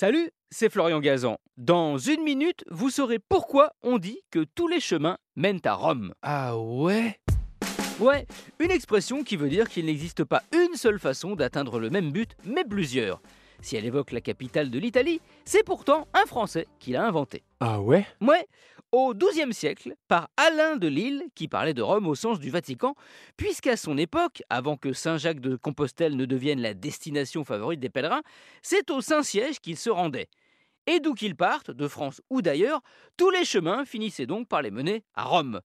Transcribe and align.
Salut, 0.00 0.30
c'est 0.50 0.70
Florian 0.70 0.98
Gazan. 0.98 1.36
Dans 1.58 1.98
une 1.98 2.22
minute, 2.22 2.64
vous 2.70 2.88
saurez 2.88 3.18
pourquoi 3.18 3.72
on 3.82 3.98
dit 3.98 4.22
que 4.30 4.46
tous 4.54 4.66
les 4.66 4.80
chemins 4.80 5.18
mènent 5.36 5.60
à 5.62 5.74
Rome. 5.74 6.14
Ah 6.22 6.56
ouais? 6.56 7.20
Ouais, 7.98 8.24
une 8.60 8.70
expression 8.70 9.22
qui 9.22 9.36
veut 9.36 9.50
dire 9.50 9.68
qu'il 9.68 9.84
n'existe 9.84 10.24
pas 10.24 10.42
une 10.54 10.74
seule 10.74 10.98
façon 10.98 11.36
d'atteindre 11.36 11.78
le 11.78 11.90
même 11.90 12.12
but, 12.12 12.30
mais 12.46 12.64
plusieurs. 12.64 13.20
Si 13.62 13.76
elle 13.76 13.84
évoque 13.84 14.12
la 14.12 14.20
capitale 14.20 14.70
de 14.70 14.78
l'Italie, 14.78 15.20
c'est 15.44 15.62
pourtant 15.62 16.08
un 16.14 16.26
Français 16.26 16.66
qui 16.78 16.92
l'a 16.92 17.06
inventée. 17.06 17.42
Ah 17.60 17.80
ouais? 17.80 18.06
Ouais, 18.20 18.46
au 18.92 19.14
XIIe 19.14 19.52
siècle, 19.52 19.94
par 20.08 20.30
Alain 20.36 20.76
de 20.76 20.88
Lille, 20.88 21.24
qui 21.34 21.46
parlait 21.46 21.74
de 21.74 21.82
Rome 21.82 22.08
au 22.08 22.14
sens 22.14 22.40
du 22.40 22.50
Vatican, 22.50 22.94
puisqu'à 23.36 23.76
son 23.76 23.96
époque, 23.98 24.42
avant 24.50 24.76
que 24.76 24.92
Saint 24.92 25.16
Jacques 25.16 25.40
de 25.40 25.56
Compostelle 25.56 26.16
ne 26.16 26.24
devienne 26.24 26.60
la 26.60 26.74
destination 26.74 27.44
favorite 27.44 27.80
des 27.80 27.90
pèlerins, 27.90 28.22
c'est 28.62 28.90
au 28.90 29.00
Saint-Siège 29.00 29.60
qu'il 29.60 29.76
se 29.76 29.90
rendait. 29.90 30.28
Et 30.86 30.98
d'où 30.98 31.14
qu'ils 31.14 31.36
partent, 31.36 31.70
de 31.70 31.86
France 31.86 32.20
ou 32.30 32.42
d'ailleurs, 32.42 32.80
tous 33.16 33.30
les 33.30 33.44
chemins 33.44 33.84
finissaient 33.84 34.26
donc 34.26 34.48
par 34.48 34.62
les 34.62 34.70
mener 34.70 35.04
à 35.14 35.24
Rome. 35.24 35.60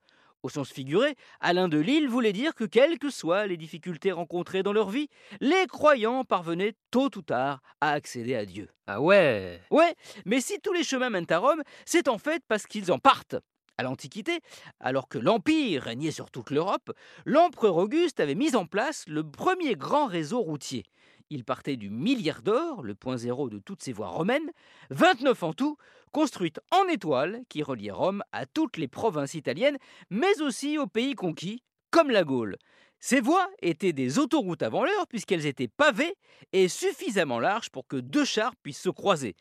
Au 0.46 0.50
sens 0.50 0.70
figuré, 0.70 1.16
Alain 1.40 1.68
de 1.68 1.80
Lille 1.80 2.08
voulait 2.08 2.32
dire 2.32 2.54
que 2.54 2.66
quelles 2.66 3.00
que 3.00 3.10
soient 3.10 3.48
les 3.48 3.58
difficultés 3.58 4.12
rencontrées 4.12 4.62
dans 4.62 4.74
leur 4.74 4.92
vie, 4.92 5.08
les 5.42 5.66
croyants 5.66 6.24
parvenaient 6.24 6.76
tôt 6.92 7.10
ou 7.16 7.24
tard 7.24 7.64
à 7.82 7.94
accéder 7.94 8.36
à 8.36 8.46
Dieu. 8.46 8.70
Ah 8.86 9.02
ouais 9.02 9.60
Ouais, 9.72 9.96
mais 10.24 10.40
si 10.42 10.60
tous 10.60 10.72
les 10.72 10.84
chemins 10.84 11.10
mènent 11.10 11.26
à 11.32 11.40
Rome, 11.40 11.64
c'est 11.88 12.08
en 12.08 12.20
fait 12.20 12.44
parce 12.48 12.68
qu'ils 12.68 12.92
en 12.92 13.00
partent. 13.00 13.38
À 13.80 13.84
l'Antiquité, 13.84 14.40
alors 14.80 15.08
que 15.10 15.18
l'Empire 15.18 15.82
régnait 15.82 16.12
sur 16.12 16.30
toute 16.30 16.52
l'Europe, 16.52 16.92
l'empereur 17.26 17.78
Auguste 17.78 18.20
avait 18.20 18.36
mis 18.36 18.56
en 18.56 18.68
place 18.68 19.06
le 19.08 19.24
premier 19.28 19.76
grand 19.76 20.06
réseau 20.06 20.42
routier. 20.42 20.84
Il 21.32 21.44
partait 21.44 21.76
du 21.76 21.90
milliard 21.90 22.44
d'or, 22.44 22.84
le 22.84 22.94
point 22.94 23.18
zéro 23.18 23.50
de 23.50 23.58
toutes 23.58 23.82
ces 23.82 23.94
voies 23.94 24.10
romaines, 24.10 24.52
29 24.92 25.42
en 25.44 25.54
tout, 25.54 25.78
construites 26.12 26.60
en 26.72 26.88
étoile, 26.88 27.42
qui 27.50 27.64
reliaient 27.64 27.92
Rome 27.92 28.24
à 28.32 28.46
toutes 28.46 28.78
les 28.78 28.88
provinces 28.88 29.34
italiennes, 29.34 29.78
mais 30.10 30.42
aussi 30.42 30.78
aux 30.78 30.88
pays 30.88 31.16
conquis, 31.16 31.64
comme 31.90 32.12
la 32.12 32.24
Gaule. 32.24 32.58
Ces 33.00 33.22
voies 33.22 33.48
étaient 33.62 33.94
des 33.94 34.20
autoroutes 34.20 34.64
avant 34.64 34.84
l'heure, 34.84 35.08
puisqu'elles 35.08 35.46
étaient 35.46 35.68
pavées 35.68 36.16
et 36.54 36.68
suffisamment 36.68 37.40
larges 37.40 37.70
pour 37.70 37.88
que 37.88 37.98
deux 37.98 38.26
chars 38.26 38.56
puissent 38.56 38.82
se 38.82 38.90
croiser. 38.90 39.36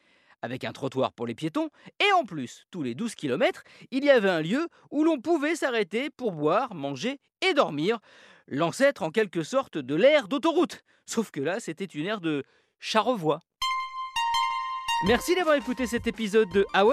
Avec 0.45 0.65
un 0.65 0.73
trottoir 0.73 1.15
pour 1.15 1.27
les 1.27 1.35
piétons, 1.35 1.71
et 2.01 2.13
en 2.13 2.27
plus, 2.27 2.67
tous 2.71 2.83
les 2.83 2.95
12 2.95 3.15
km, 3.15 3.63
il 3.91 4.05
y 4.05 4.11
avait 4.11 4.29
un 4.29 4.43
lieu 4.43 4.69
où 4.91 5.03
l'on 5.03 5.19
pouvait 5.19 5.57
s'arrêter 5.57 6.11
pour 6.11 6.33
boire, 6.33 6.75
manger 6.75 7.19
et 7.41 7.55
dormir 7.55 7.99
l'ancêtre 8.47 9.05
en 9.05 9.11
quelque 9.11 9.43
sorte 9.43 9.79
de 9.79 9.95
l'ère 9.95 10.29
d'autoroute. 10.29 10.83
Sauf 11.07 11.31
que 11.31 11.41
là, 11.41 11.61
c'était 11.61 11.87
une 11.87 12.05
ère 12.05 12.21
de 12.21 12.45
charrevoie. 12.79 13.41
Merci 15.07 15.35
d'avoir 15.35 15.55
écouté 15.57 15.87
cet 15.87 16.07
épisode 16.07 16.51
de 16.53 16.67
Ah 16.75 16.85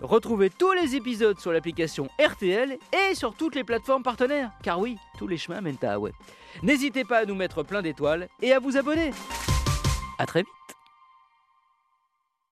Retrouvez 0.00 0.48
tous 0.48 0.70
les 0.70 0.94
épisodes 0.94 1.40
sur 1.40 1.50
l'application 1.50 2.08
RTL 2.24 2.78
et 2.92 3.16
sur 3.16 3.34
toutes 3.34 3.56
les 3.56 3.64
plateformes 3.64 4.04
partenaires. 4.04 4.52
Car 4.62 4.78
oui, 4.78 4.96
tous 5.18 5.26
les 5.26 5.38
chemins 5.38 5.60
mènent 5.60 5.74
à 5.82 5.94
Ah 5.94 5.98
ouais. 5.98 6.12
N'hésitez 6.62 7.02
pas 7.02 7.18
à 7.18 7.24
nous 7.24 7.34
mettre 7.34 7.64
plein 7.64 7.82
d'étoiles 7.82 8.28
et 8.40 8.52
à 8.52 8.60
vous 8.60 8.76
abonner. 8.76 9.10
A 10.20 10.26
très 10.26 10.42
vite 10.42 10.61